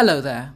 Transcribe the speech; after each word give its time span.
Hello 0.00 0.22
there. 0.22 0.54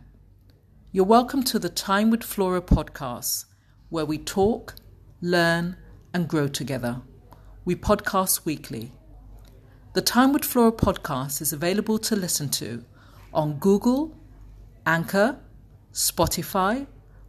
You're 0.90 1.04
welcome 1.04 1.42
to 1.42 1.58
the 1.58 1.68
Time 1.68 2.08
with 2.08 2.22
Flora 2.22 2.62
podcast, 2.62 3.44
where 3.90 4.06
we 4.06 4.16
talk, 4.16 4.74
learn, 5.20 5.76
and 6.14 6.26
grow 6.26 6.48
together. 6.48 7.02
We 7.66 7.76
podcast 7.76 8.46
weekly. 8.46 8.92
The 9.92 10.00
Time 10.00 10.32
with 10.32 10.46
Flora 10.46 10.72
podcast 10.72 11.42
is 11.42 11.52
available 11.52 11.98
to 11.98 12.16
listen 12.16 12.48
to 12.52 12.86
on 13.34 13.58
Google, 13.58 14.16
Anchor, 14.86 15.38
Spotify, 15.92 16.86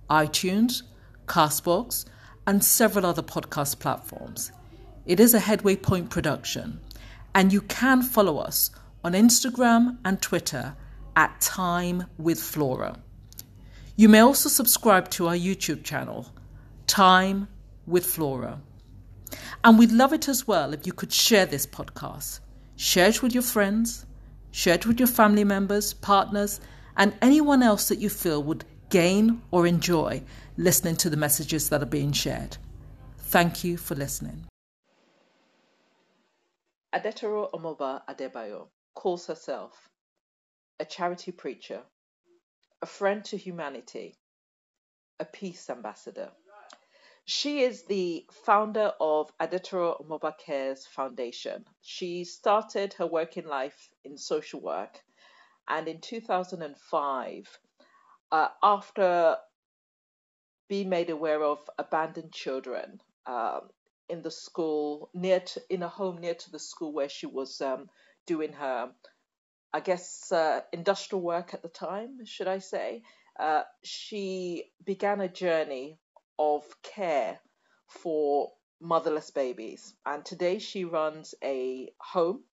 iTunes, 0.09 0.84
Castbox, 1.25 2.05
and 2.47 2.63
several 2.63 3.05
other 3.05 3.23
podcast 3.23 3.79
platforms. 3.79 4.54
It 5.05 5.20
is 5.20 5.34
a 5.34 5.40
Headway 5.40 5.76
Point 5.76 6.09
production, 6.12 6.79
and 7.34 7.52
you 7.52 7.59
can 7.59 8.02
follow 8.02 8.38
us 8.38 8.71
on 9.04 9.12
Instagram 9.12 9.98
and 10.05 10.21
Twitter 10.21 10.77
at 11.16 11.40
Time 11.42 12.05
with 12.18 12.42
Flora. 12.42 12.98
You 13.96 14.10
may 14.10 14.20
also 14.20 14.50
subscribe 14.50 15.10
to 15.12 15.28
our 15.28 15.36
YouTube 15.36 15.84
channel, 15.84 16.28
Time 16.88 17.48
with 17.88 18.05
Flora. 18.05 18.60
And 19.64 19.80
we'd 19.80 19.91
love 19.91 20.14
it 20.14 20.28
as 20.28 20.48
well 20.48 20.74
if 20.74 20.86
you 20.86 20.94
could 20.94 21.12
share 21.12 21.46
this 21.46 21.66
podcast. 21.66 22.41
Share 22.76 23.08
it 23.10 23.24
with 23.24 23.34
your 23.34 23.44
friends, 23.44 24.05
share 24.52 24.76
it 24.76 24.86
with 24.86 25.00
your 25.00 25.08
family 25.08 25.44
members, 25.44 25.94
partners, 25.94 26.60
and 26.98 27.14
anyone 27.22 27.63
else 27.63 27.88
that 27.88 28.00
you 28.00 28.10
feel 28.10 28.44
would 28.44 28.66
gain 28.90 29.41
or 29.52 29.66
enjoy 29.66 30.22
listening 30.58 30.96
to 30.98 31.10
the 31.10 31.18
messages 31.18 31.70
that 31.70 31.82
are 31.82 31.88
being 31.88 32.12
shared. 32.12 32.58
Thank 33.18 33.63
you 33.63 33.77
for 33.77 33.96
listening. 33.96 34.46
Adetoro 36.94 37.52
Omooba 37.52 38.02
Adebayo 38.07 38.68
calls 38.94 39.27
herself 39.27 39.90
a 40.79 40.85
charity 40.85 41.31
preacher, 41.31 41.81
a 42.81 42.85
friend 42.85 43.23
to 43.26 43.37
humanity, 43.37 44.18
a 45.20 45.26
peace 45.26 45.70
ambassador. 45.70 46.32
She 47.26 47.62
is 47.62 47.84
the 47.84 48.27
founder 48.45 48.93
of 48.99 49.32
Adetoro 49.40 50.37
Cares 50.37 50.85
Foundation. 50.85 51.65
She 51.82 52.23
started 52.23 52.93
her 52.93 53.07
working 53.07 53.48
life 53.48 53.90
in 54.04 54.17
social 54.17 54.62
work, 54.62 55.01
and 55.67 55.87
in 55.87 56.01
2005, 56.01 57.60
uh, 58.32 58.48
after 58.62 59.37
being 60.67 60.89
made 60.89 61.10
aware 61.10 61.43
of 61.43 61.67
abandoned 61.77 62.32
children 62.32 62.99
um, 63.26 63.70
in 64.09 64.22
the 64.22 64.31
school 64.31 65.09
near 65.13 65.39
to, 65.39 65.62
in 65.69 65.84
a 65.84 65.88
home 65.88 66.17
near 66.19 66.35
to 66.35 66.51
the 66.51 66.59
school 66.59 66.94
where 66.94 67.09
she 67.09 67.25
was 67.25 67.62
um, 67.62 67.89
doing 68.28 68.53
her 68.53 68.91
I 69.75 69.81
guess 69.81 70.31
uh, 70.31 70.62
industrial 70.72 71.22
work 71.22 71.53
at 71.53 71.62
the 71.62 71.68
time 71.68 72.25
should 72.25 72.47
I 72.47 72.59
say 72.59 73.03
uh, 73.38 73.63
she 73.84 74.72
began 74.85 75.19
a 75.19 75.28
journey 75.28 76.00
of 76.40 76.63
care 76.81 77.41
for 77.90 78.53
motherless 78.79 79.31
babies 79.31 79.94
and 80.06 80.23
today 80.23 80.59
she 80.59 80.85
runs 80.85 81.35
a 81.44 81.90
home 82.00 82.45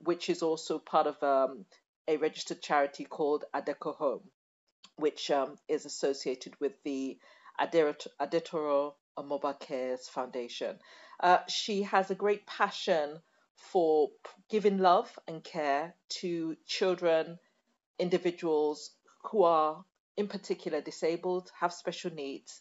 which 0.00 0.30
is 0.30 0.42
also 0.42 0.78
part 0.78 1.06
of 1.06 1.22
um, 1.22 1.66
a 2.08 2.16
registered 2.16 2.62
charity 2.62 3.04
called 3.04 3.44
Adoka 3.54 3.94
Home 3.96 4.30
which 4.96 5.30
um, 5.30 5.56
is 5.68 5.84
associated 5.84 6.58
with 6.60 6.72
the 6.82 7.18
Adetoro 7.60 8.94
Omooba 9.18 9.60
Cares 9.60 10.08
Foundation. 10.08 10.78
Uh, 11.20 11.40
she 11.46 11.82
has 11.82 12.10
a 12.10 12.14
great 12.14 12.46
passion 12.46 13.20
for 13.56 14.10
giving 14.50 14.78
love 14.78 15.18
and 15.26 15.42
care 15.42 15.94
to 16.20 16.56
children, 16.66 17.38
individuals 17.98 18.90
who 19.30 19.42
are 19.42 19.84
in 20.16 20.28
particular 20.28 20.80
disabled, 20.80 21.50
have 21.58 21.72
special 21.72 22.12
needs. 22.12 22.60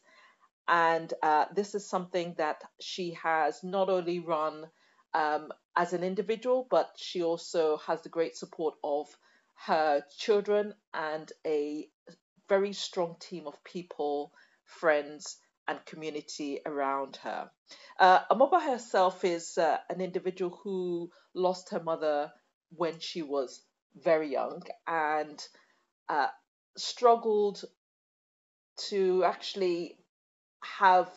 And 0.68 1.14
uh, 1.22 1.46
this 1.54 1.76
is 1.76 1.88
something 1.90 2.36
that 2.38 2.64
she 2.80 3.12
has 3.22 3.64
not 3.64 3.90
only 3.90 4.20
run 4.20 4.66
um, 5.14 5.52
as 5.76 5.94
an 5.94 6.04
individual, 6.04 6.68
but 6.70 6.92
she 6.98 7.22
also 7.22 7.78
has 7.78 8.02
the 8.02 8.10
great 8.10 8.36
support 8.36 8.76
of 8.84 9.08
her 9.66 10.04
children 10.18 10.74
and 10.94 11.32
a 11.46 11.90
very 12.50 12.74
strong 12.74 13.16
team 13.20 13.48
of 13.48 13.64
people, 13.64 14.34
friends, 14.66 15.38
and 15.68 15.86
community 15.86 16.60
around 16.66 17.18
her. 17.18 17.50
Uh, 18.00 18.20
Omooba 18.32 18.62
herself 18.62 19.24
is 19.24 19.58
uh, 19.58 19.78
an 19.90 20.02
individual 20.02 20.60
who 20.64 21.10
lost 21.34 21.70
her 21.72 21.82
mother 21.82 22.32
when 22.76 23.00
she 23.00 23.22
was 23.22 23.62
very 23.96 24.32
young 24.32 24.64
and 24.88 25.46
uh, 26.10 26.28
struggled 26.78 27.64
to 28.76 29.24
actually 29.24 29.98
have 30.64 31.10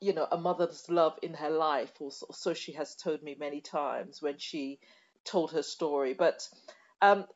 you 0.00 0.12
know 0.12 0.26
a 0.30 0.36
mother's 0.36 0.88
love 0.88 1.18
in 1.22 1.34
her 1.34 1.50
life. 1.50 1.92
Or 2.00 2.10
so 2.10 2.54
she 2.54 2.72
has 2.72 2.94
told 2.94 3.22
me 3.22 3.36
many 3.38 3.60
times 3.60 4.22
when 4.22 4.38
she 4.38 4.78
told 5.24 5.52
her 5.52 5.62
story. 5.62 6.14
But 6.14 6.48
um, 7.02 7.26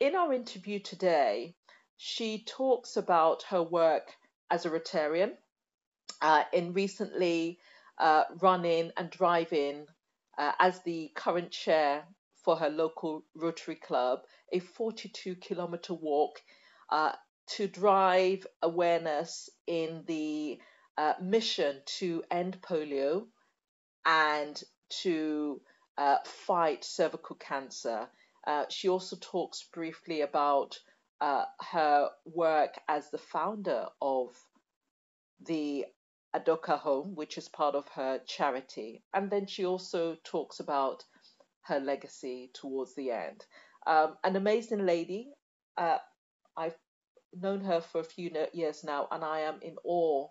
in 0.00 0.14
our 0.14 0.32
interview 0.32 0.78
today 0.80 1.54
she 1.96 2.44
talks 2.44 2.96
about 2.96 3.44
her 3.44 3.62
work 3.62 4.12
as 4.50 4.66
a 4.66 4.70
Rotarian 4.70 5.32
uh, 6.22 6.44
in 6.52 6.72
recently 6.72 7.58
uh, 7.98 8.24
running 8.40 8.90
and 8.96 9.10
driving 9.10 9.86
uh, 10.38 10.52
as 10.58 10.80
the 10.84 11.10
current 11.14 11.50
chair 11.50 12.04
for 12.36 12.56
her 12.56 12.70
local 12.70 13.24
Rotary 13.34 13.74
Club, 13.76 14.20
a 14.52 14.60
42 14.60 15.36
kilometer 15.36 15.94
walk 15.94 16.40
uh, 16.90 17.12
to 17.48 17.66
drive 17.68 18.46
awareness 18.62 19.50
in 19.66 20.04
the 20.06 20.58
uh, 20.96 21.14
mission 21.20 21.80
to 21.86 22.22
end 22.30 22.58
polio 22.62 23.26
and 24.06 24.62
to 25.02 25.60
uh, 25.98 26.16
fight 26.24 26.84
cervical 26.84 27.36
cancer. 27.36 28.08
she 28.68 28.88
also 28.88 29.16
talks 29.20 29.64
briefly 29.72 30.22
about 30.22 30.78
her 31.20 32.08
work 32.24 32.74
as 32.88 33.10
the 33.10 33.18
founder 33.18 33.86
of 34.00 34.34
the 35.46 35.84
Adoka 36.34 36.78
Home, 36.78 37.14
which 37.14 37.38
is 37.38 37.48
part 37.48 37.74
of 37.74 37.88
her 37.88 38.20
charity. 38.26 39.02
And 39.12 39.30
then 39.30 39.46
she 39.46 39.64
also 39.66 40.16
talks 40.24 40.60
about 40.60 41.04
her 41.62 41.80
legacy 41.80 42.50
towards 42.54 42.94
the 42.94 43.10
end. 43.10 43.44
Um, 43.86 44.16
an 44.24 44.36
amazing 44.36 44.86
lady. 44.86 45.30
Uh, 45.76 45.98
I've 46.56 46.76
known 47.34 47.62
her 47.64 47.80
for 47.80 48.00
a 48.00 48.04
few 48.04 48.30
years 48.52 48.84
now, 48.84 49.08
and 49.10 49.24
I 49.24 49.40
am 49.40 49.60
in 49.62 49.76
awe 49.84 50.28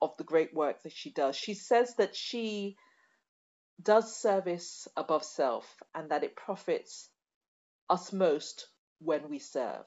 of 0.00 0.16
the 0.16 0.24
great 0.24 0.54
work 0.54 0.82
that 0.82 0.92
she 0.92 1.12
does. 1.12 1.36
She 1.36 1.54
says 1.54 1.94
that 1.96 2.14
she 2.14 2.76
does 3.82 4.16
service 4.16 4.88
above 4.96 5.24
self 5.24 5.66
and 5.94 6.10
that 6.10 6.24
it 6.24 6.36
profits 6.36 7.08
us 7.90 8.12
most 8.12 8.68
when 9.00 9.28
we 9.28 9.38
serve. 9.38 9.84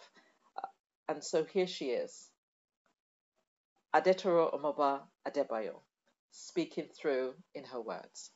Uh, 0.58 0.68
and 1.08 1.24
so 1.24 1.44
here 1.44 1.68
she 1.68 1.86
is. 1.86 2.30
Adetoro 3.94 4.54
Omooba 4.54 5.02
Adebayo, 5.28 5.80
speaking 6.30 6.86
through 6.96 7.34
in 7.56 7.64
her 7.64 7.82
words. 7.82 8.30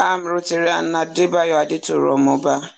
I'm 0.00 0.24
Rotarian 0.24 0.90
Adebayo 0.92 1.64
Adetoro 1.64 2.16
Omooba, 2.16 2.68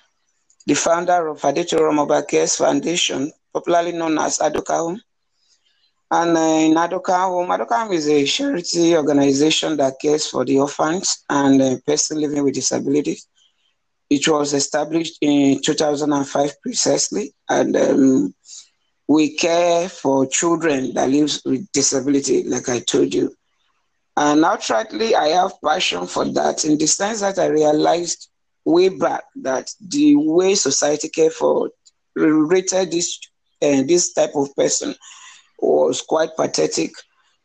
the 0.67 0.75
founder 0.75 1.29
of 1.29 1.41
Adetoro 1.41 1.91
Omooba 1.91 2.27
Cares 2.27 2.55
Foundation, 2.57 3.31
popularly 3.51 3.93
known 3.93 4.19
as 4.19 4.37
Adoka 4.37 4.99
and 6.11 6.35
uh, 6.37 6.39
in 6.39 6.73
Adokam, 6.75 7.47
Adokam 7.49 7.93
is 7.93 8.07
a 8.07 8.25
charity 8.25 8.95
organization 8.95 9.77
that 9.77 9.99
cares 10.01 10.27
for 10.27 10.43
the 10.43 10.59
orphans 10.59 11.23
and 11.29 11.61
uh, 11.61 11.75
persons 11.85 12.19
living 12.19 12.43
with 12.43 12.55
disabilities. 12.55 13.27
It 14.09 14.27
was 14.27 14.53
established 14.53 15.17
in 15.21 15.61
2005 15.61 16.51
precisely, 16.63 17.33
and 17.47 17.75
um, 17.77 18.33
we 19.07 19.35
care 19.35 19.87
for 19.87 20.25
children 20.25 20.93
that 20.95 21.09
live 21.09 21.31
with 21.45 21.71
disability, 21.73 22.43
like 22.43 22.69
I 22.69 22.79
told 22.79 23.13
you. 23.13 23.35
And 24.17 24.43
outrightly, 24.43 25.13
I 25.13 25.27
have 25.29 25.53
passion 25.63 26.07
for 26.07 26.25
that 26.25 26.65
in 26.65 26.77
the 26.79 26.87
sense 26.87 27.21
that 27.21 27.37
I 27.37 27.47
realized 27.47 28.29
way 28.65 28.89
back 28.89 29.23
that 29.43 29.71
the 29.79 30.15
way 30.15 30.55
society 30.55 31.09
care 31.09 31.29
for 31.29 31.69
rated 32.15 32.91
this 32.91 33.19
uh, 33.61 33.83
this 33.83 34.13
type 34.13 34.31
of 34.35 34.53
person 34.55 34.95
was 35.61 36.01
quite 36.01 36.35
pathetic. 36.35 36.91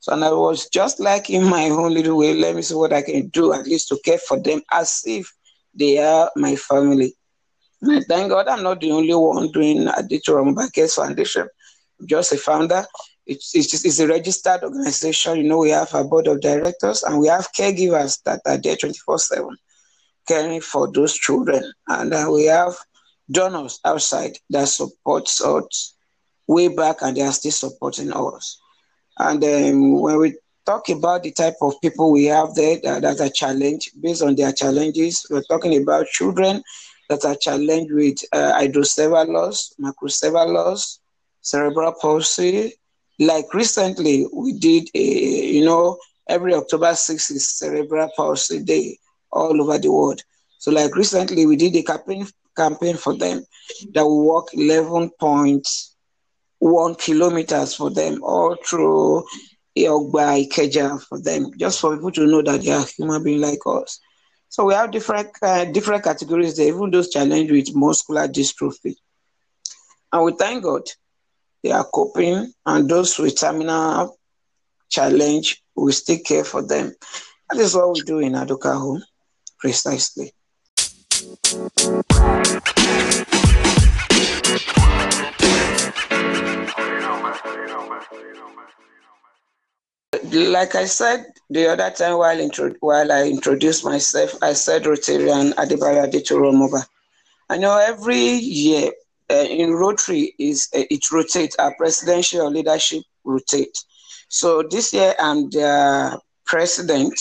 So, 0.00 0.12
and 0.12 0.24
I 0.24 0.32
was 0.32 0.68
just 0.68 1.00
like 1.00 1.30
in 1.30 1.44
my 1.44 1.70
own 1.70 1.94
little 1.94 2.18
way, 2.18 2.34
let 2.34 2.56
me 2.56 2.62
see 2.62 2.74
what 2.74 2.92
I 2.92 3.02
can 3.02 3.28
do, 3.28 3.52
at 3.52 3.66
least 3.66 3.88
to 3.88 3.98
care 4.04 4.18
for 4.18 4.38
them 4.38 4.62
as 4.70 5.02
if 5.06 5.32
they 5.74 5.98
are 5.98 6.30
my 6.36 6.56
family. 6.56 7.14
And 7.82 8.04
thank 8.06 8.30
God 8.30 8.48
I'm 8.48 8.62
not 8.62 8.80
the 8.80 8.92
only 8.92 9.14
one 9.14 9.50
doing 9.50 9.88
Aditya 9.88 10.68
Cares 10.74 10.94
Foundation. 10.94 11.48
I'm 12.00 12.06
just 12.06 12.32
a 12.32 12.36
founder. 12.36 12.84
It's, 13.26 13.54
it's, 13.54 13.84
it's 13.84 13.98
a 13.98 14.06
registered 14.06 14.62
organization. 14.62 15.38
You 15.38 15.44
know, 15.44 15.58
we 15.58 15.70
have 15.70 15.92
a 15.94 16.04
board 16.04 16.26
of 16.26 16.40
directors 16.40 17.02
and 17.02 17.18
we 17.18 17.28
have 17.28 17.52
caregivers 17.52 18.22
that 18.24 18.40
are 18.46 18.58
there 18.58 18.76
24 18.76 19.18
7 19.18 19.56
caring 20.26 20.60
for 20.60 20.90
those 20.92 21.14
children. 21.14 21.72
And 21.88 22.12
uh, 22.12 22.28
we 22.32 22.44
have 22.46 22.74
donors 23.30 23.80
outside 23.84 24.38
that 24.50 24.68
support 24.68 25.28
us 25.44 25.93
way 26.46 26.68
back 26.68 26.96
and 27.02 27.16
they 27.16 27.22
are 27.22 27.32
still 27.32 27.52
supporting 27.52 28.12
us. 28.12 28.60
And 29.18 29.42
um, 29.44 30.00
when 30.00 30.18
we 30.18 30.36
talk 30.66 30.88
about 30.88 31.22
the 31.22 31.32
type 31.32 31.56
of 31.60 31.80
people 31.80 32.10
we 32.10 32.24
have 32.24 32.54
there 32.54 32.78
that, 32.82 33.02
that 33.02 33.20
are 33.20 33.30
challenged 33.30 33.90
based 34.00 34.22
on 34.22 34.34
their 34.34 34.52
challenges, 34.52 35.26
we're 35.30 35.42
talking 35.42 35.80
about 35.80 36.06
children 36.06 36.62
that 37.08 37.24
are 37.24 37.36
challenged 37.36 37.92
with 37.92 38.18
uh, 38.32 38.52
hydrocephalus, 38.54 39.74
macrocephalus, 39.80 40.98
cerebral 41.42 41.94
palsy. 42.00 42.72
Like 43.18 43.52
recently, 43.54 44.26
we 44.32 44.58
did 44.58 44.88
a, 44.94 44.98
you 44.98 45.64
know, 45.64 45.98
every 46.28 46.54
October 46.54 46.92
6th 46.92 47.30
is 47.30 47.48
Cerebral 47.48 48.10
Palsy 48.16 48.62
Day 48.62 48.98
all 49.30 49.60
over 49.60 49.78
the 49.78 49.92
world. 49.92 50.22
So, 50.58 50.70
like 50.72 50.96
recently, 50.96 51.46
we 51.46 51.56
did 51.56 51.76
a 51.76 51.82
campaign 51.82 52.26
campaign 52.56 52.96
for 52.96 53.16
them 53.16 53.44
that 53.92 54.04
will 54.04 54.24
walk 54.24 54.48
11.1 56.64 56.98
kilometers 56.98 57.74
for 57.74 57.90
them 57.90 58.22
all 58.22 58.56
through 58.64 59.24
Ogba, 59.76 60.46
Ikeja 60.48 61.02
for 61.02 61.20
them, 61.20 61.50
just 61.58 61.80
for 61.80 61.94
people 61.94 62.12
to 62.12 62.26
know 62.26 62.42
that 62.42 62.62
they 62.62 62.70
are 62.70 62.84
human 62.84 63.22
beings 63.22 63.42
like 63.42 63.58
us. 63.66 64.00
So 64.48 64.64
we 64.66 64.74
have 64.74 64.90
different 64.92 65.30
uh, 65.42 65.64
different 65.66 66.04
categories 66.04 66.56
there, 66.56 66.68
even 66.68 66.90
those 66.90 67.10
challenged 67.10 67.50
with 67.50 67.74
muscular 67.74 68.28
dystrophy. 68.28 68.94
And 70.12 70.24
we 70.24 70.32
thank 70.38 70.62
God 70.62 70.82
they 71.62 71.72
are 71.72 71.84
coping, 71.84 72.52
and 72.64 72.88
those 72.88 73.18
with 73.18 73.38
terminal 73.38 74.16
challenge, 74.88 75.62
we 75.74 75.90
still 75.92 76.18
care 76.24 76.44
for 76.44 76.62
them. 76.62 76.94
That 77.50 77.58
is 77.60 77.74
what 77.74 77.92
we 77.94 78.00
do 78.02 78.20
in 78.20 78.34
Adoka 78.34 78.74
Home, 78.78 79.02
precisely. 79.58 80.32
Like 90.32 90.74
I 90.74 90.84
said 90.86 91.26
the 91.50 91.66
other 91.68 91.90
time 91.90 92.18
while 92.18 92.38
intro- 92.38 92.74
while 92.80 93.10
I 93.12 93.24
introduced 93.28 93.84
myself, 93.84 94.34
I 94.42 94.52
said 94.52 94.84
Rotarian 94.84 95.52
Adebayo 95.54 96.06
Adetoro 96.06 96.52
Omooba. 96.52 96.84
I 97.50 97.58
know 97.58 97.76
every 97.78 98.16
year 98.16 98.90
uh, 99.30 99.34
in 99.34 99.72
Rotary 99.72 100.34
is 100.38 100.68
uh, 100.74 100.84
it 100.90 101.10
rotates. 101.10 101.56
Our 101.58 101.74
presidential 101.76 102.50
leadership 102.50 103.02
rotate. 103.24 103.76
So 104.28 104.62
this 104.62 104.92
year 104.92 105.14
I'm 105.18 105.50
the 105.50 106.20
president. 106.46 107.14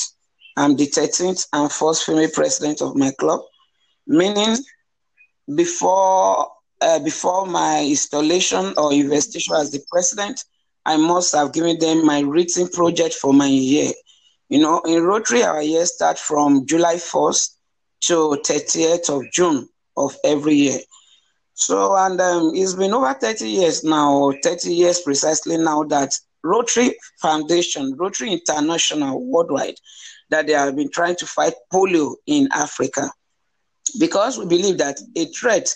I'm 0.55 0.75
the 0.75 0.87
13th 0.87 1.47
and 1.53 1.71
first 1.71 2.05
female 2.05 2.29
president 2.33 2.81
of 2.81 2.95
my 2.95 3.11
club, 3.19 3.41
meaning 4.07 4.57
before 5.55 6.47
uh, 6.81 6.99
before 6.99 7.45
my 7.47 7.83
installation 7.83 8.73
or 8.77 8.93
investigation 8.93 9.55
as 9.55 9.71
the 9.71 9.81
president, 9.91 10.43
I 10.85 10.97
must 10.97 11.33
have 11.33 11.53
given 11.53 11.79
them 11.79 12.05
my 12.05 12.19
written 12.19 12.67
project 12.67 13.15
for 13.15 13.33
my 13.33 13.47
year. 13.47 13.91
You 14.49 14.59
know, 14.59 14.81
in 14.81 15.03
Rotary, 15.03 15.43
our 15.43 15.61
year 15.61 15.85
starts 15.85 16.21
from 16.21 16.65
July 16.65 16.95
1st 16.95 17.55
to 18.01 18.41
30th 18.45 19.09
of 19.09 19.31
June 19.31 19.69
of 19.95 20.15
every 20.23 20.55
year. 20.55 20.79
So, 21.53 21.95
and 21.95 22.19
um, 22.19 22.51
it's 22.53 22.73
been 22.73 22.93
over 22.93 23.13
30 23.13 23.47
years 23.47 23.83
now, 23.83 24.33
30 24.43 24.73
years 24.73 25.01
precisely 25.01 25.57
now 25.57 25.83
that 25.83 26.13
Rotary 26.43 26.95
Foundation, 27.21 27.95
Rotary 27.95 28.33
International 28.33 29.25
worldwide, 29.25 29.75
that 30.29 30.47
they 30.47 30.53
have 30.53 30.75
been 30.75 30.89
trying 30.89 31.15
to 31.17 31.25
fight 31.25 31.53
polio 31.71 32.15
in 32.25 32.49
Africa. 32.53 33.09
Because 33.99 34.37
we 34.37 34.45
believe 34.45 34.77
that 34.79 34.99
a 35.15 35.25
threat 35.25 35.73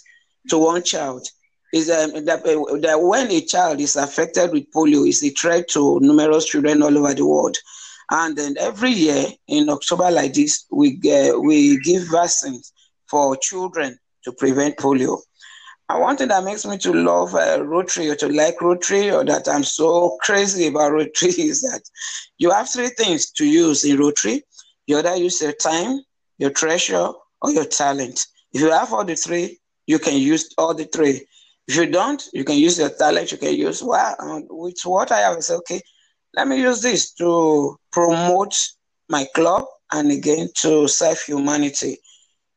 to 0.50 0.58
one 0.58 0.84
child 0.84 1.28
is 1.74 1.90
um, 1.90 2.26
that, 2.26 2.46
uh, 2.46 2.78
that 2.80 3.02
when 3.02 3.30
a 3.32 3.42
child 3.42 3.80
is 3.80 3.96
affected 3.96 4.52
with 4.52 4.72
polio, 4.72 5.08
it's 5.08 5.24
a 5.24 5.30
threat 5.30 5.68
to 5.70 6.00
numerous 6.00 6.46
children 6.46 6.82
all 6.82 6.98
over 6.98 7.14
the 7.14 7.26
world. 7.26 7.58
And 8.10 8.38
then 8.38 8.56
every 8.60 8.92
year 8.92 9.26
in 9.48 9.70
October 9.70 10.10
like 10.10 10.34
this, 10.34 10.66
we, 10.72 11.00
uh, 11.12 11.38
we 11.40 11.80
give 11.82 12.04
vaccines 12.10 12.72
for 13.10 13.36
children 13.38 13.98
to 14.24 14.32
prevent 14.32 14.78
polio. 14.78 15.20
And 15.90 16.02
one 16.02 16.18
thing 16.18 16.28
that 16.30 16.44
makes 16.44 16.66
me 16.66 16.78
to 16.80 16.94
love 16.94 17.34
uh, 17.34 17.64
Rotary 17.64 18.10
or 18.10 18.16
to 18.16 18.28
like 18.28 18.62
Rotary 18.62 19.10
or 19.10 19.24
that 19.24 19.48
I'm 19.48 19.64
so 19.64 20.18
crazy 20.22 20.68
about 20.68 20.92
Rotary 20.92 21.30
is 21.38 21.62
that 21.62 21.82
you 22.38 22.52
have 22.52 22.70
three 22.70 22.90
things 22.90 23.32
to 23.32 23.46
use 23.46 23.86
in 23.86 23.98
Rotary. 23.98 24.44
You 24.86 25.00
either 25.00 25.16
use 25.16 25.42
your 25.42 25.54
time, 25.54 26.02
your 26.38 26.52
treasure, 26.52 27.10
or 27.42 27.52
your 27.52 27.66
talent. 27.66 28.26
If 28.54 28.62
you 28.62 28.72
have 28.72 28.92
all 28.94 29.06
the 29.06 29.16
three, 29.16 29.60
you 29.86 30.00
can 30.00 30.18
use 30.18 30.54
all 30.58 30.74
the 30.74 30.86
three. 30.86 31.26
If 31.68 31.76
you 31.76 31.88
don't, 31.88 32.24
you 32.34 32.44
can 32.44 32.58
use 32.58 32.80
your 32.80 32.90
talent. 32.90 33.32
You 33.32 33.38
can 33.38 33.54
use 33.54 33.84
well, 33.84 34.16
um, 34.20 34.46
with 34.50 34.80
what 34.86 35.12
I 35.12 35.20
have. 35.20 35.38
I 35.38 35.40
say, 35.42 35.56
okay, 35.56 35.82
let 36.36 36.48
me 36.48 36.62
use 36.62 36.82
this 36.82 37.14
to 37.16 37.78
promote 37.92 38.56
my 39.10 39.26
club 39.36 39.66
and 39.92 40.12
again 40.12 40.50
to 40.62 40.88
serve 40.88 41.20
humanity. 41.22 41.98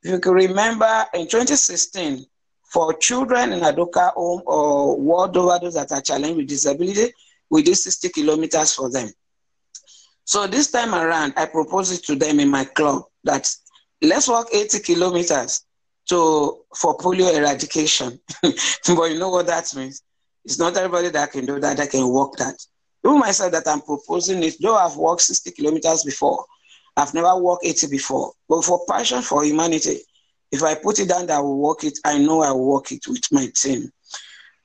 If 0.02 0.12
you 0.12 0.20
can 0.20 0.32
remember, 0.32 1.04
in 1.14 1.22
2016, 1.22 2.24
for 2.72 2.94
children 2.94 3.52
in 3.52 3.60
Adoka 3.60 4.12
home 4.14 4.42
or 4.46 4.98
world 4.98 5.36
over 5.36 5.58
those 5.60 5.74
that 5.74 5.90
are 5.90 6.00
challenged 6.00 6.36
with 6.36 6.48
disability, 6.48 7.12
we 7.50 7.62
did 7.62 7.76
60 7.76 8.08
kilometers 8.10 8.74
for 8.74 8.90
them. 8.90 9.10
So 10.24 10.46
this 10.46 10.70
time 10.70 10.94
around, 10.94 11.34
I 11.36 11.46
proposed 11.46 11.92
it 11.92 12.04
to 12.04 12.14
them 12.14 12.38
in 12.38 12.48
my 12.48 12.64
club 12.64 13.02
that 13.24 13.48
let's 14.00 14.28
walk 14.28 14.48
80 14.54 14.78
kilometers 14.80 15.64
to 16.10 16.58
for 16.76 16.96
polio 16.98 17.32
eradication. 17.34 18.20
but 18.42 19.10
you 19.10 19.18
know 19.18 19.30
what 19.30 19.46
that 19.46 19.74
means? 19.74 20.02
It's 20.44 20.58
not 20.58 20.76
everybody 20.76 21.08
that 21.08 21.32
can 21.32 21.46
do 21.46 21.58
that, 21.60 21.76
that 21.76 21.90
can 21.90 22.08
walk 22.08 22.36
that. 22.38 22.56
Even 23.04 23.18
myself 23.18 23.52
that 23.52 23.66
I'm 23.66 23.80
proposing 23.80 24.42
it, 24.42 24.56
though 24.60 24.76
I've 24.76 24.96
walked 24.96 25.22
60 25.22 25.52
kilometers 25.52 26.04
before, 26.04 26.44
I've 26.96 27.14
never 27.14 27.34
walked 27.36 27.64
80 27.64 27.86
before. 27.88 28.32
But 28.48 28.64
for 28.64 28.84
passion 28.88 29.22
for 29.22 29.44
humanity, 29.44 30.00
if 30.52 30.62
I 30.62 30.74
put 30.74 30.98
it 30.98 31.08
down 31.08 31.26
that 31.26 31.38
I 31.38 31.40
will 31.40 31.58
walk 31.58 31.84
it, 31.84 31.98
I 32.04 32.18
know 32.18 32.42
I 32.42 32.50
will 32.50 32.66
walk 32.66 32.92
it 32.92 33.06
with 33.06 33.22
my 33.30 33.48
team. 33.54 33.90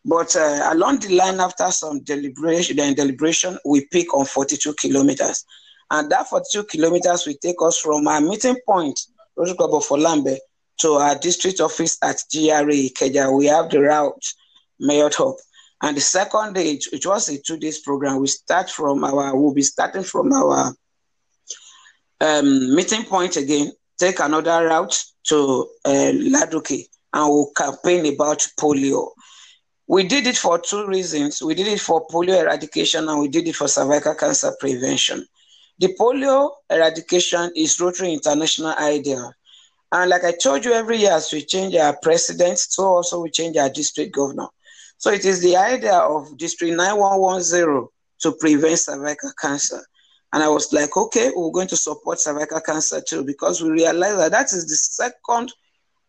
But 0.03 0.36
uh, 0.36 0.69
along 0.72 1.00
the 1.00 1.15
line, 1.15 1.39
after 1.39 1.69
some 1.72 2.03
deliberation, 2.03 2.77
then 2.77 2.93
deliberation, 2.93 3.58
we 3.65 3.86
pick 3.91 4.13
on 4.13 4.25
42 4.25 4.74
kilometers. 4.74 5.46
And 5.91 6.12
that 6.12 6.27
42 6.27 6.65
kilometers 6.65 7.25
will 7.25 7.36
take 7.41 7.55
us 7.62 7.77
from 7.79 8.08
our 8.08 8.22
meeting 8.22 8.58
point, 8.67 9.00
Rosukwabo 9.38 9.84
for 9.84 9.98
Lambe, 9.98 10.38
to 10.79 10.94
our 10.94 11.17
district 11.17 11.60
office 11.60 11.98
at 12.01 12.24
GRA 12.32 12.74
Ikeja. 12.74 13.36
We 13.36 13.46
have 13.48 13.70
the 13.70 13.82
route, 13.82 14.25
Mayor 14.79 15.10
Top. 15.10 15.38
And 15.82 15.98
the 15.98 16.01
second 16.01 16.53
day, 16.53 16.72
it, 16.72 16.86
it 16.91 17.05
was 17.05 17.29
a 17.29 17.41
two 17.41 17.58
days 17.58 17.79
program. 17.79 18.20
We 18.20 18.27
start 18.27 18.70
from 18.70 19.03
our, 19.03 19.36
we'll 19.36 19.53
be 19.53 19.62
starting 19.62 20.03
from 20.03 20.34
our 20.34 20.74
um, 22.22 22.75
meeting 22.75 23.03
point 23.03 23.38
again, 23.38 23.72
take 23.98 24.20
another 24.20 24.67
route 24.67 24.96
to 25.27 25.70
uh, 25.86 26.12
Ladoke, 26.13 26.88
and 27.13 27.29
we'll 27.29 27.51
campaign 27.55 28.13
about 28.13 28.46
polio. 28.60 29.10
We 29.88 30.08
did 30.08 30.25
it 30.27 30.38
for 30.38 30.60
two 30.60 30.88
reasons. 30.88 31.44
We 31.44 31.53
did 31.53 31.67
it 31.67 31.79
for 31.79 32.08
polio 32.08 32.41
eradication 32.41 33.08
and 33.08 33.20
we 33.20 33.27
did 33.27 33.48
it 33.48 33.55
for 33.55 33.67
cervical 33.67 34.15
cancer 34.15 34.55
prevention. 34.60 35.25
The 35.77 35.96
polio 36.00 36.51
eradication 36.70 37.51
is 37.55 37.79
Rotary 37.79 38.13
International 38.13 38.74
idea. 38.79 39.32
And 39.95 40.09
like 40.09 40.25
I 40.25 40.33
told 40.33 40.65
you, 40.65 40.73
every 40.73 40.97
year 40.97 41.13
as 41.13 41.31
we 41.31 41.41
change 41.41 41.73
our 41.75 41.97
president, 42.01 42.59
so 42.59 42.83
also 42.83 43.21
we 43.21 43.29
change 43.31 43.55
our 43.55 43.69
district 43.69 44.13
governor. 44.13 44.47
So 44.97 45.09
it 45.09 45.23
is 45.23 45.41
the 45.41 45.55
idea 45.55 45.93
of 45.93 46.37
District 46.37 46.75
9110 46.75 47.87
to 48.19 48.31
prevent 48.37 48.77
cervical 48.77 49.31
cancer. 49.39 49.81
And 50.33 50.43
I 50.43 50.49
was 50.49 50.73
like, 50.73 50.97
okay, 50.97 51.31
we're 51.33 51.51
going 51.51 51.69
to 51.69 51.77
support 51.77 52.19
cervical 52.19 52.59
cancer 52.59 53.01
too, 53.07 53.23
because 53.23 53.63
we 53.63 53.69
realize 53.69 54.17
that 54.17 54.33
that 54.33 54.51
is 54.51 54.67
the 54.67 54.75
second 54.75 55.53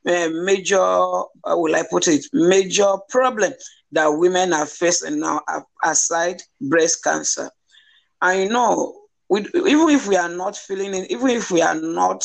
uh, 0.04 0.30
major, 0.44 0.80
will 0.80 1.76
I 1.76 1.84
put 1.88 2.08
it, 2.08 2.26
major 2.32 2.92
problem 3.08 3.52
that 3.92 4.08
women 4.08 4.52
are 4.52 4.66
facing 4.66 5.20
now 5.20 5.42
aside 5.84 6.42
breast 6.60 7.04
cancer. 7.04 7.50
I 8.20 8.46
know, 8.46 9.02
we, 9.28 9.42
even 9.42 9.90
if 9.90 10.08
we 10.08 10.16
are 10.16 10.28
not 10.28 10.56
feeling 10.56 10.92
it, 10.92 11.08
even 11.12 11.30
if 11.30 11.52
we 11.52 11.62
are 11.62 11.76
not 11.76 12.24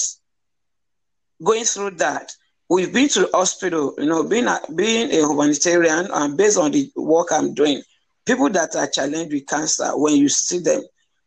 going 1.44 1.64
through 1.64 1.92
that, 1.92 2.32
we've 2.70 2.94
been 2.94 3.10
to 3.10 3.22
the 3.22 3.30
hospital, 3.34 3.94
you 3.98 4.06
know, 4.06 4.24
being 4.24 4.48
a, 4.48 4.60
being 4.76 5.12
a 5.12 5.28
humanitarian 5.28 6.08
and 6.12 6.38
based 6.38 6.58
on 6.58 6.72
the 6.72 6.92
work 6.96 7.28
I'm 7.32 7.54
doing, 7.54 7.82
people 8.26 8.50
that 8.52 8.76
are 8.76 8.88
challenged 8.88 9.34
with 9.34 9.48
cancer, 9.48 9.90
when 9.98 10.16
you 10.16 10.30
see 10.30 10.60
them, 10.60 10.84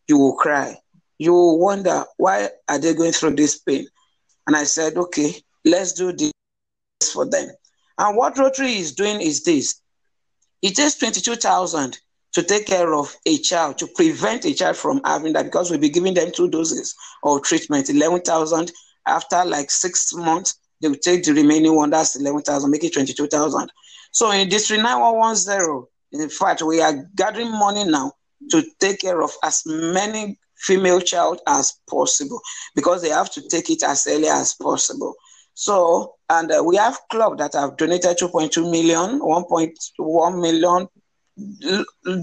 you 0.09 0.18
will 0.18 0.37
cry. 0.37 0.76
You 1.18 1.33
will 1.33 1.59
wonder 1.59 2.04
why 2.16 2.50
are 2.68 2.78
they 2.78 2.94
going 2.94 3.12
through 3.12 3.37
this 3.37 3.59
pain? 3.59 3.87
And 4.47 4.56
I 4.56 4.64
said, 4.64 4.97
okay, 4.97 5.35
let's 5.64 5.92
do 5.92 6.12
this 6.12 6.33
for 7.12 7.28
them. 7.28 7.49
And 7.99 8.16
what 8.16 8.37
Rotary 8.38 8.76
is 8.76 8.94
doing 8.94 9.21
is 9.21 9.44
this. 9.44 9.80
It 10.62 10.76
takes 10.76 10.97
22,000 10.97 11.99
to 12.33 12.42
take 12.42 12.66
care 12.66 12.92
of 12.94 13.14
a 13.26 13.38
child, 13.38 13.78
to 13.78 13.87
prevent 13.94 14.44
a 14.44 14.54
child 14.54 14.76
from 14.76 15.00
having 15.04 15.35
that, 15.35 15.44
because 15.44 15.71
we'll 15.71 15.78
be 15.78 15.88
giving 15.88 16.14
them 16.14 16.33
two 16.33 16.50
doses 16.50 16.94
of 17.23 17.42
treatment, 17.42 17.88
11,000. 17.88 18.73
After 19.06 19.44
like 19.44 19.70
six 19.70 20.14
months, 20.14 20.58
they 20.80 20.88
will 20.88 20.96
take 20.96 21.25
the 21.25 21.32
remaining 21.32 21.75
one, 21.75 21.90
that's 21.90 22.16
11,000, 22.16 22.70
make 22.70 22.84
it 22.84 22.92
22,000. 22.92 23.70
So 24.12 24.30
in 24.30 24.49
District 24.49 24.82
9110, 24.82 26.20
in 26.20 26.28
fact, 26.28 26.62
we 26.62 26.80
are 26.80 27.08
gathering 27.16 27.50
money 27.50 27.84
now 27.84 28.12
to 28.50 28.62
take 28.78 29.00
care 29.00 29.23
of 29.23 29.32
as 29.42 29.62
many 29.66 30.38
female 30.56 31.00
child 31.00 31.40
as 31.46 31.75
possible 31.88 32.40
because 32.75 33.02
they 33.02 33.08
have 33.11 33.30
to 33.32 33.49
take 33.49 33.70
it 33.70 33.82
as 33.82 34.06
early 34.08 34.28
as 34.28 34.54
possible. 34.54 35.14
So, 35.54 36.14
and 36.28 36.50
uh, 36.50 36.62
we 36.64 36.76
have 36.76 36.99
club 37.11 37.38
that 37.38 37.54
have 37.54 37.76
donated 37.76 38.18
2.2 38.18 38.70
million, 38.70 39.20
1.1 39.20 40.40
million, 40.40 40.88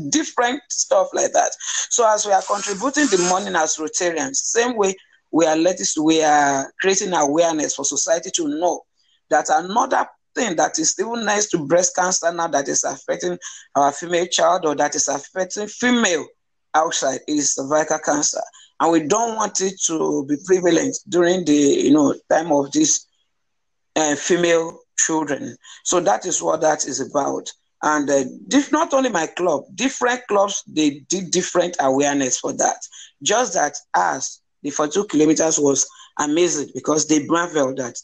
different 0.09 0.61
stuff 0.69 1.09
like 1.13 1.31
that. 1.33 1.55
So 1.89 2.07
as 2.07 2.25
we 2.25 2.31
are 2.33 2.41
contributing 2.41 3.07
the 3.07 3.17
money 3.29 3.55
as 3.55 3.77
Rotarians, 3.77 4.35
same 4.35 4.75
way 4.75 4.95
we 5.31 5.45
are 5.45 5.55
letting, 5.55 5.85
we 6.03 6.23
are 6.23 6.71
creating 6.79 7.13
awareness 7.13 7.75
for 7.75 7.85
society 7.85 8.29
to 8.35 8.47
know 8.47 8.81
that 9.29 9.45
another 9.49 10.07
thing 10.35 10.55
that 10.55 10.77
is 10.79 10.95
even 10.99 11.25
nice 11.25 11.47
to 11.49 11.65
breast 11.65 11.95
cancer 11.95 12.31
now 12.31 12.47
that 12.47 12.67
is 12.67 12.83
affecting 12.83 13.37
our 13.75 13.91
female 13.91 14.25
child 14.27 14.65
or 14.65 14.75
that 14.75 14.95
is 14.95 15.07
affecting 15.07 15.67
female 15.67 16.25
outside 16.73 17.19
is 17.27 17.55
cervical 17.55 17.99
cancer. 17.99 18.41
And 18.79 18.91
we 18.91 19.07
don't 19.07 19.35
want 19.35 19.61
it 19.61 19.79
to 19.87 20.25
be 20.27 20.35
prevalent 20.45 20.97
during 21.09 21.45
the 21.45 21.53
you 21.53 21.91
know 21.91 22.15
time 22.29 22.51
of 22.51 22.71
these 22.71 23.05
uh, 23.95 24.15
female 24.15 24.79
children. 24.97 25.55
So 25.83 25.99
that 26.01 26.25
is 26.25 26.41
what 26.41 26.61
that 26.61 26.85
is 26.85 26.99
about. 26.99 27.49
And 27.83 28.09
uh, 28.09 28.23
diff- 28.47 28.71
not 28.71 28.93
only 28.93 29.09
my 29.09 29.27
club, 29.27 29.63
different 29.75 30.21
clubs 30.27 30.63
they 30.67 31.01
did 31.09 31.31
different 31.31 31.75
awareness 31.79 32.39
for 32.39 32.53
that. 32.53 32.77
Just 33.23 33.53
that 33.53 33.73
us, 33.93 34.40
the 34.63 34.69
42 34.69 35.05
kilometers 35.05 35.59
was 35.59 35.87
amazing 36.19 36.69
because 36.73 37.07
they 37.07 37.25
marveled 37.25 37.77
that 37.77 37.95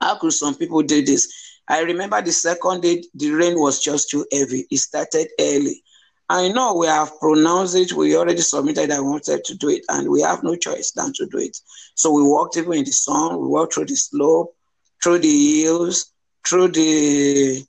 how 0.00 0.16
could 0.16 0.32
some 0.32 0.54
people 0.54 0.82
do 0.82 1.04
this? 1.04 1.32
I 1.68 1.80
remember 1.82 2.22
the 2.22 2.32
second 2.32 2.82
day 2.82 3.02
the 3.14 3.30
rain 3.32 3.58
was 3.58 3.82
just 3.82 4.10
too 4.10 4.24
heavy. 4.32 4.66
It 4.70 4.78
started 4.78 5.28
early. 5.38 5.82
I 6.30 6.48
know 6.48 6.74
we 6.74 6.86
have 6.86 7.18
pronounced 7.18 7.74
it, 7.74 7.92
we 7.94 8.14
already 8.16 8.42
submitted 8.42 8.90
I 8.90 9.00
wanted 9.00 9.44
to 9.44 9.54
do 9.54 9.70
it, 9.70 9.82
and 9.88 10.10
we 10.10 10.20
have 10.20 10.42
no 10.42 10.56
choice 10.56 10.92
than 10.92 11.12
to 11.14 11.26
do 11.26 11.38
it. 11.38 11.56
So 11.94 12.12
we 12.12 12.22
walked 12.22 12.58
even 12.58 12.74
in 12.74 12.84
the 12.84 12.92
sun, 12.92 13.40
we 13.40 13.48
walked 13.48 13.74
through 13.74 13.86
the 13.86 13.96
slope, 13.96 14.54
through 15.02 15.20
the 15.20 15.62
hills, 15.62 16.12
through 16.46 16.68
the 16.68 17.64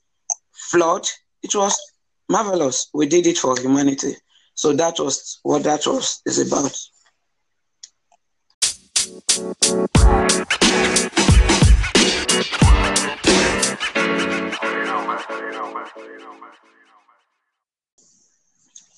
flood. 0.52 1.06
It 1.42 1.54
was 1.54 1.78
marvelous. 2.28 2.90
We 2.92 3.06
did 3.06 3.26
it 3.26 3.38
for 3.38 3.58
humanity. 3.58 4.14
So 4.54 4.74
that 4.74 4.98
was 4.98 5.40
what 5.42 5.62
that 5.62 5.86
was 5.86 6.20
is 6.26 6.38
about. 6.46 6.78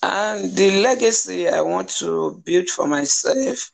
And 0.05 0.53
the 0.57 0.83
legacy 0.83 1.49
I 1.49 1.61
want 1.61 1.91
to 2.01 2.43
build 2.45 2.69
for 2.71 2.89
myself 2.89 3.71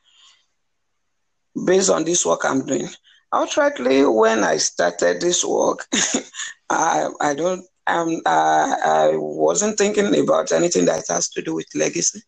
based 1.65 1.89
on 1.89 2.03
this 2.03 2.23
work 2.23 2.41
I'm 2.45 2.63
doing. 2.65 2.87
Outrightly, 3.33 4.15
when 4.15 4.43
I 4.43 4.57
started 4.57 5.21
this 5.21 5.43
work, 5.43 5.87
I, 6.69 7.09
I 7.19 7.33
don't 7.33 7.65
I, 7.87 8.75
I 8.85 9.11
wasn't 9.15 9.79
thinking 9.79 10.15
about 10.19 10.51
anything 10.51 10.85
that 10.85 11.05
has 11.09 11.29
to 11.29 11.41
do 11.41 11.55
with 11.55 11.65
legacy. 11.73 12.21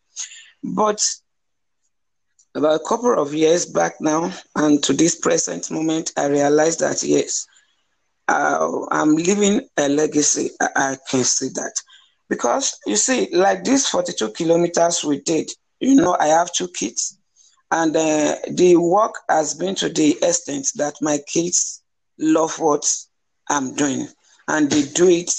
But 0.63 0.99
about 2.55 2.81
a 2.81 2.83
couple 2.87 3.17
of 3.19 3.33
years 3.33 3.65
back 3.65 3.93
now, 4.01 4.31
and 4.55 4.83
to 4.83 4.93
this 4.93 5.15
present 5.15 5.71
moment, 5.71 6.11
I 6.17 6.27
realized 6.27 6.79
that 6.79 7.03
yes, 7.03 7.47
uh, 8.27 8.85
I'm 8.91 9.15
leaving 9.15 9.67
a 9.77 9.89
legacy. 9.89 10.51
I, 10.59 10.67
I 10.75 10.97
can 11.09 11.23
see 11.23 11.49
that. 11.49 11.73
Because 12.29 12.77
you 12.85 12.95
see, 12.95 13.27
like 13.33 13.63
these 13.63 13.87
42 13.87 14.29
kilometers 14.31 15.03
we 15.03 15.19
did, 15.21 15.51
you 15.79 15.95
know, 15.95 16.15
I 16.19 16.27
have 16.27 16.53
two 16.53 16.69
kids. 16.69 17.17
And 17.71 17.95
uh, 17.95 18.35
the 18.49 18.77
work 18.77 19.15
has 19.29 19.53
been 19.53 19.75
to 19.75 19.89
the 19.89 20.17
extent 20.21 20.67
that 20.75 20.95
my 21.01 21.19
kids 21.27 21.81
love 22.19 22.57
what 22.59 22.85
I'm 23.49 23.73
doing. 23.75 24.07
And 24.47 24.69
they 24.69 24.83
do 24.83 25.09
it 25.09 25.31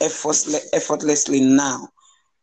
effortlessly 0.00 1.40
now. 1.40 1.88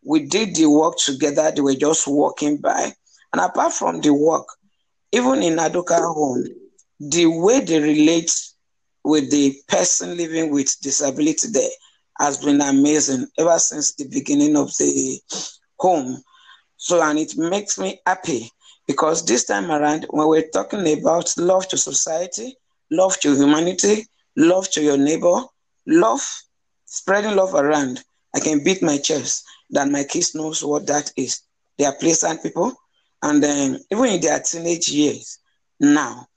We 0.06 0.25
did 0.25 0.56
the 0.56 0.65
work 0.70 0.96
together, 0.98 1.51
they 1.51 1.62
were 1.62 1.75
just 1.75 2.08
walking 2.08 2.58
by. 2.58 2.94
And 3.34 3.42
apart 3.42 3.74
from 3.74 4.02
the 4.02 4.13
work, 4.13 4.48
even 5.12 5.44
in 5.44 5.58
Adoka 5.58 5.98
home, 6.00 6.46
the 7.00 7.25
way 7.28 7.60
they 7.62 7.80
relate 7.82 8.32
with 9.04 9.30
the 9.32 9.56
person 9.68 10.16
living 10.18 10.52
with 10.52 10.80
disability 10.82 11.50
there 11.52 11.70
has 12.20 12.38
been 12.38 12.62
amazing 12.62 13.28
ever 13.38 13.60
since 13.60 13.94
the 13.96 14.08
beginning 14.08 14.56
of 14.56 14.70
the 14.78 15.20
home. 15.80 16.24
So, 16.78 17.02
and 17.02 17.20
it 17.20 17.38
makes 17.38 17.78
me 17.80 18.00
happy 18.06 18.52
because 18.88 19.25
this 19.25 19.46
time 19.46 19.72
around, 19.72 20.06
when 20.12 20.28
we're 20.28 20.50
talking 20.50 20.82
about 21.00 21.34
love 21.38 21.68
to 21.70 21.78
society, 21.78 22.58
love 22.92 23.20
to 23.22 23.36
humanity, 23.36 24.06
love 24.38 24.70
to 24.72 24.82
your 24.84 24.98
neighbor, 24.98 25.42
love, 25.88 26.24
spreading 26.86 27.36
love 27.36 27.56
around, 27.56 28.04
I 28.36 28.40
can 28.40 28.63
beat 28.63 28.82
my 28.84 28.98
chest 28.98 29.44
that 29.72 29.90
my 29.90 30.04
kids 30.04 30.36
knows 30.36 30.63
what 30.63 30.88
that 30.88 31.12
is. 31.18 31.42
They 31.78 31.86
are 31.86 31.96
pleasant 31.96 32.44
people, 32.44 32.74
and 33.24 33.42
then 33.42 33.80
even 33.89 34.06
in 34.06 34.22
their 34.22 34.39
teenage 34.42 34.89
years, 34.89 35.39
now 35.80 36.27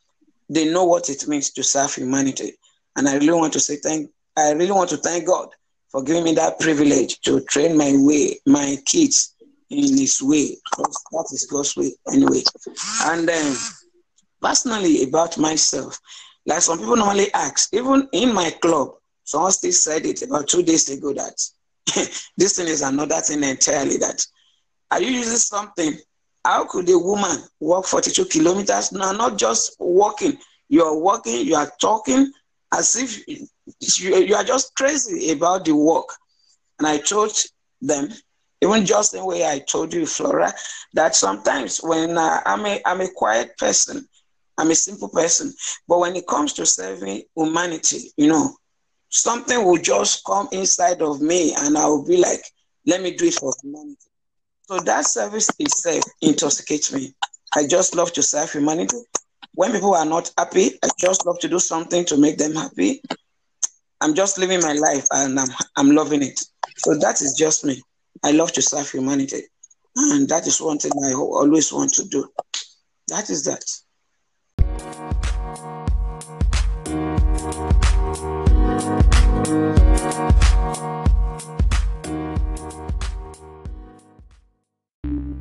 they 0.49 0.71
know 0.73 0.85
what 0.85 1.11
it 1.11 1.27
means 1.27 1.51
to 1.51 1.63
serve 1.63 1.93
humanity. 1.93 2.53
And 2.97 3.09
I 3.09 3.15
really 3.15 3.33
want 3.33 3.53
to 3.55 3.61
say 3.61 3.77
thank. 3.77 4.09
I 4.39 4.53
really 4.53 4.71
want 4.71 4.91
to 4.91 4.97
thank 4.97 5.27
God 5.27 5.49
for 5.91 6.03
giving 6.03 6.23
me 6.23 6.35
that 6.35 6.61
privilege 6.61 7.21
to 7.23 7.41
train 7.41 7.77
my 7.77 7.93
way, 7.97 8.39
my 8.47 8.77
kids 8.87 9.35
in 9.71 9.99
His 9.99 10.23
way. 10.23 10.57
Because 10.71 11.05
that 11.11 11.29
is 11.33 11.47
God's 11.51 11.77
way 11.77 11.93
anyway. 12.13 12.43
And 13.07 13.29
then, 13.29 13.57
personally, 14.41 15.03
about 15.03 15.37
myself, 15.39 15.99
like 16.47 16.63
some 16.63 16.79
people 16.79 16.97
normally 16.97 17.33
ask, 17.35 17.75
even 17.75 18.09
in 18.13 18.33
my 18.33 18.51
club, 18.63 18.91
someone 19.25 19.51
still 19.51 19.73
said 19.73 20.07
it 20.07 20.23
about 20.23 20.47
two 20.47 20.63
days 20.63 20.89
ago 20.89 21.13
that 21.15 21.35
this 22.37 22.57
thing 22.57 22.69
is 22.69 22.83
another 22.83 23.21
thing 23.23 23.43
entirely. 23.43 23.97
That 23.97 24.25
are 24.93 25.03
you 25.03 25.11
using 25.11 25.39
something? 25.39 25.99
How 26.47 26.65
could 26.65 26.89
a 26.91 26.97
woman 26.97 27.43
walk 27.59 27.87
42 27.87 28.27
kilometers? 28.27 28.93
No, 28.93 29.11
not 29.11 29.37
just 29.37 29.75
walking. 29.81 30.39
You 30.69 30.85
are 30.85 30.97
walking, 30.97 31.45
you 31.45 31.57
are 31.57 31.73
talking 31.81 32.33
as 32.73 32.95
if 32.95 33.27
you, 33.27 33.49
you 34.15 34.37
are 34.37 34.45
just 34.45 34.73
crazy 34.77 35.33
about 35.33 35.65
the 35.65 35.75
work. 35.75 36.09
And 36.79 36.87
I 36.87 36.99
told 36.99 37.33
them, 37.81 38.11
even 38.63 38.87
just 38.87 39.11
the 39.11 39.25
way 39.25 39.45
I 39.45 39.59
told 39.59 39.93
you, 39.93 40.07
Flora, 40.07 40.53
that 40.95 41.17
sometimes 41.17 41.79
when 41.83 42.17
uh, 42.17 42.41
I'm, 42.47 42.65
a, 42.65 42.81
I'm 42.87 43.01
a 43.01 43.09
quiet 43.11 43.59
person, 43.59 44.07
I'm 44.57 44.71
a 44.71 44.77
simple 44.77 45.09
person, 45.09 45.53
but 45.89 45.99
when 45.99 46.15
it 46.15 46.29
comes 46.29 46.53
to 46.55 46.65
serving 46.65 47.23
humanity, 47.37 48.13
you 48.17 48.29
know, 48.29 48.57
something 49.09 49.65
will 49.65 49.79
just 49.79 50.25
come 50.25 50.49
inside 50.53 51.03
of 51.03 51.21
me 51.21 51.57
and 51.59 51.77
I 51.77 51.87
will 51.87 52.07
be 52.07 52.19
like, 52.19 52.45
let 52.87 53.03
me 53.03 53.17
do 53.17 53.27
it 53.27 53.35
for 53.35 53.53
humanity. 53.61 54.07
So 54.69 54.81
that 54.81 55.07
service 55.07 55.49
itself 55.61 56.03
intoxicates 56.23 56.93
me. 56.93 57.15
I 57.55 57.69
just 57.69 57.95
love 57.95 58.13
to 58.15 58.23
serve 58.23 58.51
humanity. 58.51 58.97
When 59.55 59.71
people 59.71 59.95
are 59.95 60.05
not 60.05 60.33
happy, 60.37 60.73
I 60.83 60.89
just 60.99 61.25
love 61.25 61.39
to 61.41 61.49
do 61.49 61.61
something 61.61 62.05
to 62.07 62.17
make 62.17 62.37
them 62.37 62.53
happy. 62.53 63.01
I'm 64.01 64.15
just 64.15 64.39
living 64.39 64.61
my 64.61 64.73
life 64.73 65.07
and 65.13 65.39
I'm, 65.39 65.49
I'm 65.77 65.91
loving 65.93 66.21
it. 66.21 66.41
So 66.79 66.97
that 66.99 67.23
is 67.23 67.37
just 67.39 67.65
me. 67.65 67.81
I 68.25 68.33
love 68.33 68.53
to 68.55 68.63
serve 68.63 68.91
humanity. 68.91 69.43
And 69.95 70.29
that 70.31 70.49
is 70.49 70.61
one 70.61 70.79
thing 70.79 70.93
I 71.09 71.13
always 71.15 71.73
want 71.73 71.93
to 71.95 72.05
do. 72.09 72.29
That 73.07 73.31
is 73.31 73.45
that. 73.45 73.63